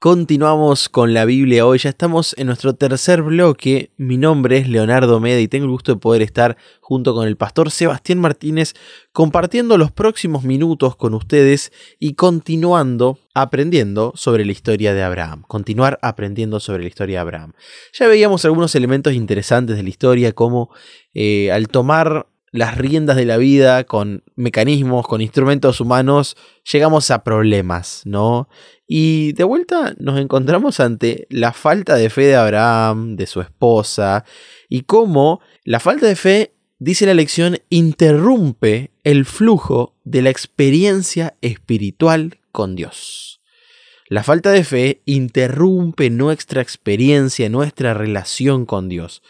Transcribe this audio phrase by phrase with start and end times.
[0.00, 3.90] Continuamos con la Biblia hoy, ya estamos en nuestro tercer bloque.
[3.96, 7.36] Mi nombre es Leonardo Meda y tengo el gusto de poder estar junto con el
[7.36, 8.74] pastor Sebastián Martínez
[9.10, 15.42] compartiendo los próximos minutos con ustedes y continuando aprendiendo sobre la historia de Abraham.
[15.48, 17.54] Continuar aprendiendo sobre la historia de Abraham.
[17.92, 20.70] Ya veíamos algunos elementos interesantes de la historia como
[21.12, 26.36] eh, al tomar las riendas de la vida con mecanismos, con instrumentos humanos,
[26.70, 28.48] llegamos a problemas, ¿no?
[28.90, 34.24] Y de vuelta nos encontramos ante la falta de fe de Abraham, de su esposa,
[34.70, 41.36] y cómo la falta de fe, dice la lección, interrumpe el flujo de la experiencia
[41.42, 43.37] espiritual con Dios.
[44.10, 49.22] La falta de fe interrumpe nuestra experiencia, nuestra relación con Dios.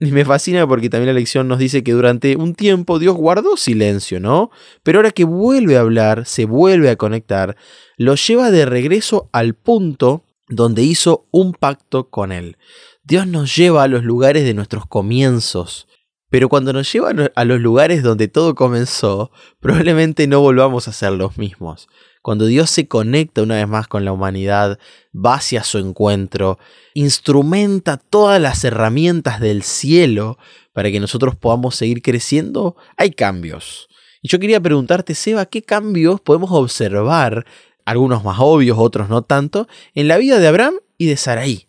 [0.00, 3.58] Y me fascina porque también la lección nos dice que durante un tiempo Dios guardó
[3.58, 4.50] silencio, ¿no?
[4.82, 7.56] Pero ahora que vuelve a hablar, se vuelve a conectar,
[7.98, 12.56] lo lleva de regreso al punto donde hizo un pacto con Él.
[13.04, 15.88] Dios nos lleva a los lugares de nuestros comienzos,
[16.30, 19.30] pero cuando nos lleva a los lugares donde todo comenzó,
[19.60, 21.88] probablemente no volvamos a ser los mismos.
[22.22, 24.78] Cuando Dios se conecta una vez más con la humanidad,
[25.14, 26.58] va hacia su encuentro,
[26.94, 30.38] instrumenta todas las herramientas del cielo
[30.72, 33.88] para que nosotros podamos seguir creciendo, hay cambios.
[34.22, 37.44] Y yo quería preguntarte, Seba, ¿qué cambios podemos observar,
[37.84, 41.66] algunos más obvios, otros no tanto, en la vida de Abraham y de Saraí?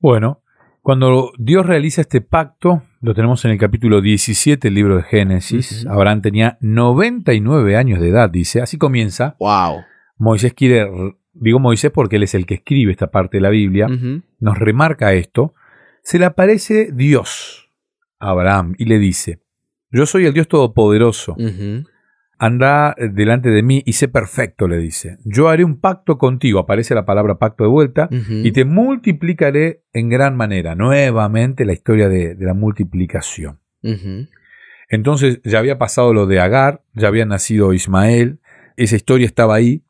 [0.00, 0.42] Bueno,
[0.86, 5.84] cuando Dios realiza este pacto, lo tenemos en el capítulo 17 del libro de Génesis.
[5.90, 8.62] Abraham tenía 99 años de edad, dice.
[8.62, 9.34] Así comienza.
[9.40, 9.80] Wow.
[10.16, 10.88] Moisés quiere,
[11.32, 13.88] digo Moisés porque él es el que escribe esta parte de la Biblia,
[14.38, 15.54] nos remarca esto.
[16.04, 17.68] Se le aparece Dios
[18.20, 19.40] a Abraham y le dice,
[19.90, 21.34] yo soy el Dios Todopoderoso
[22.38, 25.18] anda eh, delante de mí y sé perfecto, le dice.
[25.24, 30.08] Yo haré un pacto contigo, aparece la palabra pacto de vuelta, y te multiplicaré en
[30.08, 30.74] gran manera.
[30.74, 33.60] Nuevamente la historia de, la multiplicación.
[34.88, 38.40] Entonces ya había pasado lo de Agar, ya había nacido Ismael,
[38.76, 39.82] esa historia estaba ahí.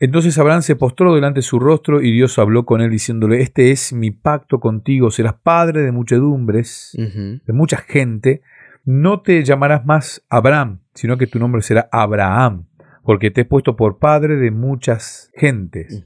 [0.00, 3.70] Entonces Abraham se postró delante de su rostro y Dios habló con él diciéndole, este
[3.70, 8.42] es mi pacto contigo, serás padre de muchedumbres, de mucha gente,
[8.84, 12.66] no te llamarás más Abraham, sino que tu nombre será Abraham,
[13.02, 16.02] porque te he puesto por padre de muchas gentes.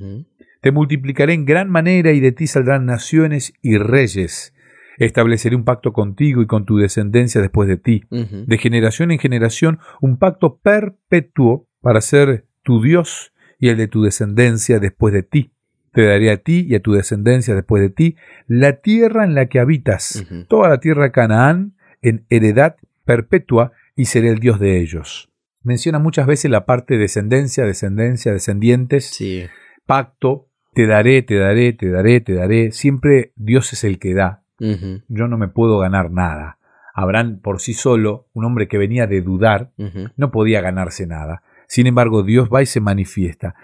[0.61, 4.55] Te multiplicaré en gran manera y de ti saldrán naciones y reyes.
[4.99, 9.79] Estableceré un pacto contigo y con tu descendencia después de ti, de generación en generación,
[10.01, 15.53] un pacto perpetuo para ser tu Dios y el de tu descendencia después de ti.
[15.93, 18.17] Te daré a ti y a tu descendencia después de ti
[18.47, 24.05] la tierra en la que habitas, toda la tierra de Canaán, en heredad perpetua y
[24.05, 25.31] seré el Dios de ellos.
[25.63, 29.47] Menciona muchas veces la parte descendencia, descendencia, descendientes, sí.
[29.87, 32.71] pacto, te daré, te daré, te daré, te daré.
[32.73, 34.43] Siempre Dios es el que da.
[34.61, 36.59] Yo no me puedo ganar nada.
[36.95, 39.73] Abraham por sí solo, un hombre que venía de dudar,
[40.17, 41.43] no podía ganarse nada.
[41.67, 43.55] Sin embargo, Dios va y se manifiesta.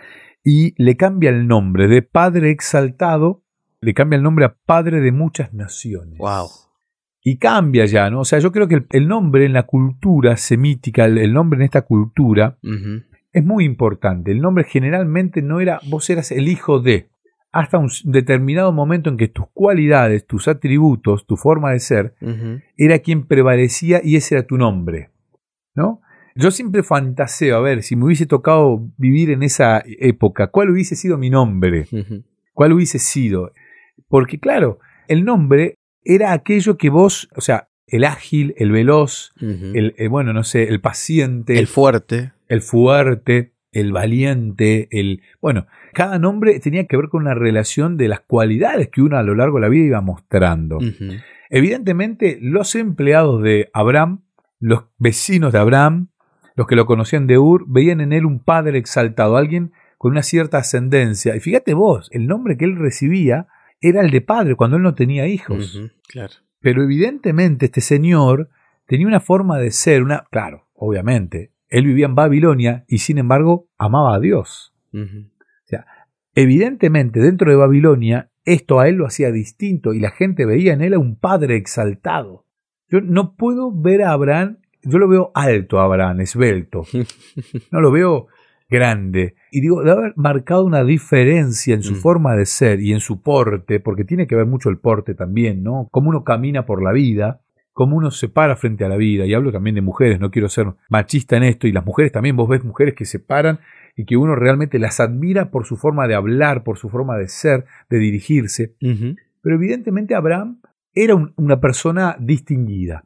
[0.42, 3.42] Y le cambia el nombre de Padre exaltado,
[3.80, 6.18] le cambia el nombre a Padre de muchas naciones.
[6.18, 6.48] Wow
[7.26, 8.20] y cambia ya, ¿no?
[8.20, 11.82] O sea, yo creo que el, nombre en la cultura semítica, el, nombre en esta
[11.82, 12.58] cultura,
[13.32, 14.30] es muy importante.
[14.30, 17.08] El nombre generalmente no era, vos eras el hijo de,
[17.50, 22.14] hasta un determinado momento en que tus cualidades, tus atributos, tu forma de ser,
[22.76, 25.08] era quien prevalecía y ese era tu nombre,
[25.74, 26.02] ¿no?
[26.36, 30.94] Yo siempre fantaseo, a ver, si me hubiese tocado vivir en esa época, ¿cuál hubiese
[30.94, 31.86] sido mi nombre?
[32.52, 33.52] ¿Cuál hubiese sido?
[34.08, 39.94] Porque claro, el nombre era aquello que vos, o sea, el ágil, el veloz, el,
[40.08, 41.58] bueno, no sé, el paciente.
[41.58, 42.32] El fuerte.
[42.48, 45.22] El fuerte, el valiente, el...
[45.40, 49.22] Bueno, cada nombre tenía que ver con una relación de las cualidades que uno a
[49.22, 50.78] lo largo de la vida iba mostrando.
[51.50, 54.22] Evidentemente, los empleados de Abraham,
[54.60, 56.08] los vecinos de Abraham,
[56.56, 60.22] los que lo conocían de Ur, veían en él un padre exaltado, alguien con una
[60.22, 61.36] cierta ascendencia.
[61.36, 63.46] Y fíjate vos, el nombre que él recibía
[63.88, 65.80] era el de padre cuando él no tenía hijos.
[66.08, 66.34] claro.
[66.60, 68.48] Pero evidentemente este señor
[68.86, 73.68] tenía una forma de ser, una, claro, obviamente, él vivía en Babilonia y sin embargo
[73.76, 74.74] amaba a Dios.
[74.92, 75.86] O sea,
[76.34, 80.82] evidentemente dentro de Babilonia esto a él lo hacía distinto y la gente veía en
[80.82, 82.46] él a un padre exaltado.
[82.88, 86.84] Yo no puedo ver a Abraham, yo lo veo alto a Abraham, esbelto.
[87.70, 88.28] No lo veo
[88.68, 89.34] grande.
[89.50, 91.96] Y digo, de haber marcado una diferencia en su mm.
[91.96, 95.62] forma de ser y en su porte, porque tiene que ver mucho el porte también,
[95.62, 95.88] ¿no?
[95.90, 97.40] Cómo uno camina por la vida,
[97.72, 99.26] cómo uno se para frente a la vida.
[99.26, 102.36] Y hablo también de mujeres, no quiero ser machista en esto, y las mujeres también,
[102.36, 103.58] vos ves mujeres que se paran
[103.96, 107.28] y que uno realmente las admira por su forma de hablar, por su forma de
[107.28, 108.74] ser, de dirigirse.
[108.80, 110.60] Pero evidentemente Abraham
[110.94, 113.04] era una persona distinguida.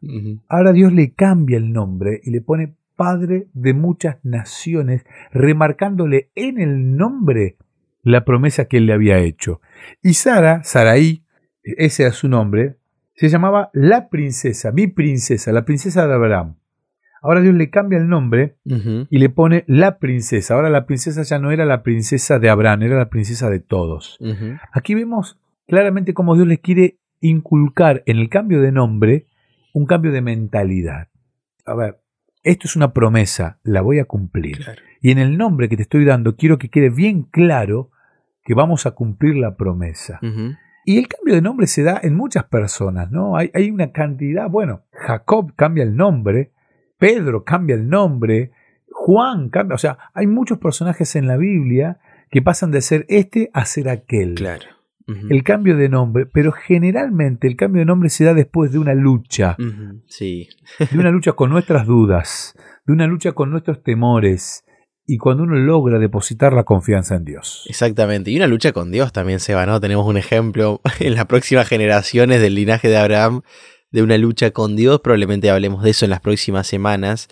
[0.48, 6.60] Ahora Dios le cambia el nombre y le pone Padre de muchas naciones, remarcándole en
[6.60, 7.56] el nombre
[8.02, 9.60] la promesa que él le había hecho.
[10.02, 11.22] Y Sara, Saraí,
[11.62, 12.76] ese era su nombre,
[13.14, 16.56] se llamaba la princesa, mi princesa, la princesa de Abraham.
[17.22, 20.54] Ahora Dios le cambia el nombre y le pone la princesa.
[20.54, 24.18] Ahora la princesa ya no era la princesa de Abraham, era la princesa de todos.
[24.72, 29.26] Aquí vemos claramente cómo Dios le quiere inculcar en el cambio de nombre
[29.72, 31.08] un cambio de mentalidad.
[31.64, 32.00] A ver,
[32.42, 34.64] esto es una promesa, la voy a cumplir.
[35.00, 37.90] Y en el nombre que te estoy dando quiero que quede bien claro
[38.44, 40.20] que vamos a cumplir la promesa.
[40.84, 43.36] Y el cambio de nombre se da en muchas personas, ¿no?
[43.36, 46.52] Hay, hay, una cantidad, bueno, Jacob cambia el nombre,
[46.96, 48.52] Pedro cambia el nombre,
[48.90, 51.98] Juan cambia, o sea, hay muchos personajes en la Biblia
[52.30, 54.34] que pasan de ser este a ser aquel.
[54.34, 54.77] Claro.
[55.30, 58.94] El cambio de nombre, pero generalmente el cambio de nombre se da después de una
[58.94, 59.56] lucha.
[60.06, 60.48] Sí.
[60.78, 62.54] de una lucha con nuestras dudas,
[62.86, 64.64] de una lucha con nuestros temores,
[65.06, 67.64] y cuando uno logra depositar la confianza en Dios.
[67.66, 69.80] Exactamente, y una lucha con Dios también se va, ¿no?
[69.80, 73.40] Tenemos un ejemplo en las próximas generaciones del linaje de Abraham
[73.90, 77.28] de una lucha con Dios, probablemente hablemos de eso en las próximas semanas.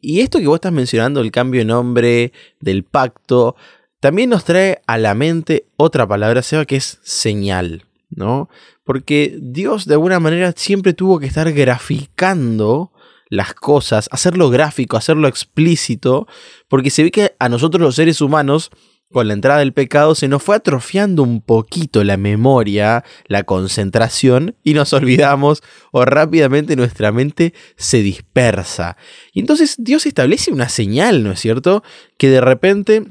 [0.00, 3.54] Y esto que vos estás mencionando, el cambio de nombre, del pacto,
[4.00, 8.48] también nos trae a la mente otra palabra, Seba, que es señal, ¿no?
[8.84, 12.92] Porque Dios de alguna manera siempre tuvo que estar graficando
[13.28, 16.26] las cosas, hacerlo gráfico, hacerlo explícito,
[16.68, 18.70] porque se ve que a nosotros los seres humanos,
[19.12, 24.56] con la entrada del pecado, se nos fue atrofiando un poquito la memoria, la concentración,
[24.64, 25.62] y nos olvidamos
[25.92, 28.96] o rápidamente nuestra mente se dispersa.
[29.32, 31.84] Y entonces Dios establece una señal, ¿no es cierto?
[32.18, 33.04] Que de repente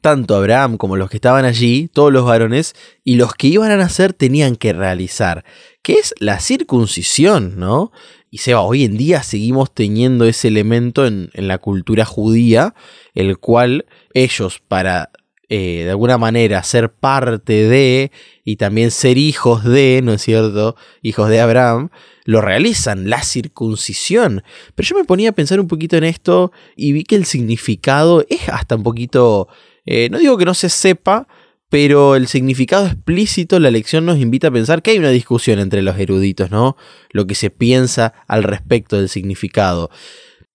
[0.00, 3.76] tanto Abraham como los que estaban allí, todos los varones, y los que iban a
[3.76, 5.44] nacer tenían que realizar,
[5.82, 7.92] que es la circuncisión, ¿no?
[8.30, 12.74] Y Seba, hoy en día seguimos teniendo ese elemento en, la cultura judía,
[13.14, 15.10] el cual ellos para
[15.48, 18.10] eh, de alguna manera ser parte de
[18.44, 20.76] y también ser hijos de, ¿no es cierto?
[21.02, 21.90] Hijos de Abraham,
[22.24, 24.42] lo realizan, la circuncisión.
[24.74, 28.26] Pero yo me ponía a pensar un poquito en esto y vi que el significado
[28.28, 29.48] es hasta un poquito,
[29.86, 31.26] eh, no digo que no se sepa,
[31.68, 35.82] pero el significado explícito, la lección nos invita a pensar que hay una discusión entre
[35.82, 36.76] los eruditos, ¿no?
[37.10, 39.90] Lo que se piensa al respecto del significado.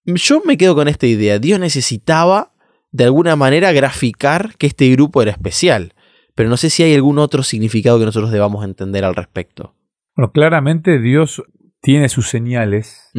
[0.06, 1.40] Yo me quedo con esta idea.
[1.40, 2.54] Dios necesitaba,
[2.92, 5.94] de alguna manera, graficar que este grupo era especial.
[6.34, 9.76] Pero no sé si hay algún otro significado que nosotros debamos entender al respecto.
[10.16, 11.44] Bueno, claramente Dios
[11.82, 13.12] tiene sus señales,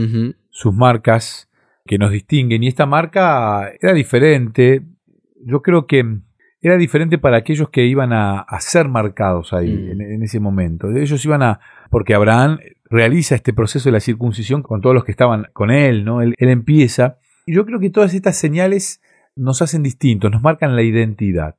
[0.50, 1.50] sus marcas
[1.85, 2.62] que nos distinguen.
[2.62, 4.82] Y esta marca era diferente.
[5.44, 6.21] Yo creo que
[6.62, 10.00] era diferente para aquellos que iban a, ser marcados ahí, mm.
[10.00, 10.89] en, ese momento.
[10.91, 11.61] Ellos iban a,
[11.91, 12.59] porque Abraham
[12.89, 16.23] realiza este proceso de la circuncisión con todos los que estaban con él, ¿no?
[16.23, 17.19] Él, empieza.
[17.47, 19.03] Y yo creo que todas estas señales
[19.35, 21.56] nos hacen distintos, nos marcan la identidad,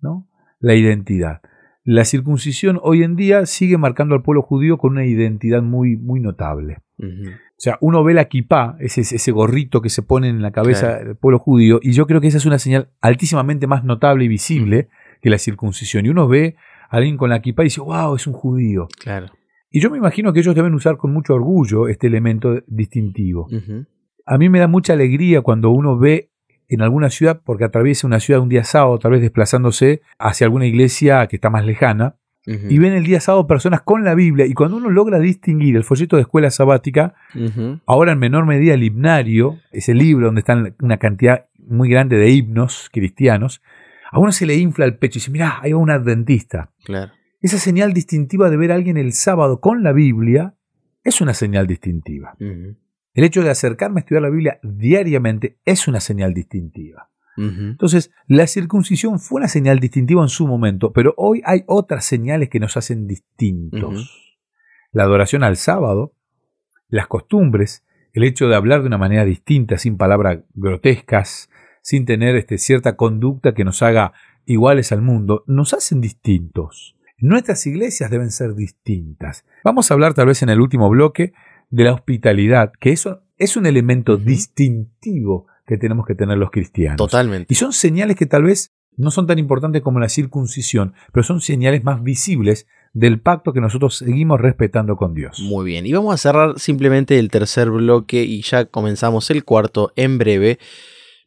[0.00, 0.26] ¿no?
[0.58, 1.40] La identidad.
[1.90, 6.20] La circuncisión hoy en día sigue marcando al pueblo judío con una identidad muy, muy
[6.20, 6.82] notable.
[7.00, 10.98] O sea, uno ve la kipá, ese, ese gorrito que se pone en la cabeza
[10.98, 14.28] del pueblo judío, y yo creo que esa es una señal altísimamente más notable y
[14.28, 14.90] visible
[15.22, 16.04] que la circuncisión.
[16.04, 16.56] Y uno ve
[16.90, 18.88] a alguien con la kipá y dice, wow, es un judío.
[19.00, 19.28] Claro.
[19.70, 23.48] Y yo me imagino que ellos deben usar con mucho orgullo este elemento distintivo.
[24.26, 26.32] A mí me da mucha alegría cuando uno ve
[26.68, 30.66] en alguna ciudad, porque atraviesa una ciudad un día sábado, tal vez desplazándose hacia alguna
[30.66, 34.46] iglesia que está más lejana, y ven el día sábado personas con la Biblia.
[34.46, 37.14] Y cuando uno logra distinguir el folleto de escuela sabática,
[37.84, 42.30] ahora en menor medida el himnario, ese libro donde están una cantidad muy grande de
[42.30, 43.60] himnos cristianos,
[44.10, 46.72] a uno se le infla el pecho y dice, mira, ahí va un adventista.
[46.84, 47.12] Claro.
[47.40, 50.54] Esa señal distintiva de ver a alguien el sábado con la Biblia
[51.04, 52.34] es una señal distintiva.
[53.18, 57.10] El hecho de acercarme a estudiar la Biblia diariamente es una señal distintiva.
[57.36, 62.48] Entonces, la circuncisión fue una señal distintiva en su momento, pero hoy hay otras señales
[62.48, 64.36] que nos hacen distintos.
[64.92, 66.14] La adoración al sábado,
[66.88, 71.50] las costumbres, el hecho de hablar de una manera distinta, sin palabras grotescas,
[71.82, 74.12] sin tener este, cierta conducta que nos haga
[74.46, 76.94] iguales al mundo, nos hacen distintos.
[77.18, 79.44] Nuestras iglesias deben ser distintas.
[79.64, 81.32] Vamos a hablar tal vez en el último bloque
[81.70, 86.96] de la hospitalidad, que eso es un elemento distintivo que tenemos que tener los cristianos.
[86.96, 87.52] Totalmente.
[87.52, 91.40] Y son señales que tal vez no son tan importantes como la circuncisión, pero son
[91.40, 95.40] señales más visibles del pacto que nosotros seguimos respetando con Dios.
[95.40, 99.92] Muy bien, y vamos a cerrar simplemente el tercer bloque y ya comenzamos el cuarto
[99.94, 100.58] en breve.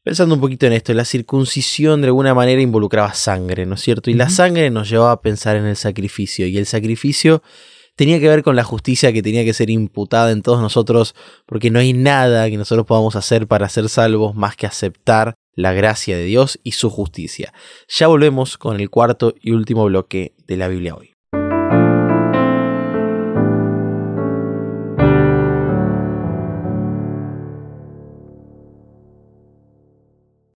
[0.04, 4.10] Pensando un poquito en esto, la circuncisión de alguna manera involucraba sangre, ¿no es cierto?
[4.10, 6.48] Y la sangre nos llevaba a pensar en el sacrificio.
[6.48, 7.44] Y el sacrificio
[8.01, 11.13] tenía que ver con la justicia que tenía que ser imputada en todos nosotros,
[11.46, 15.72] porque no hay nada que nosotros podamos hacer para ser salvos más que aceptar la
[15.74, 17.53] gracia de Dios y su justicia.
[17.88, 21.11] Ya volvemos con el cuarto y último bloque de la Biblia hoy.